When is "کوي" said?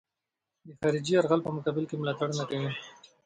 2.49-2.69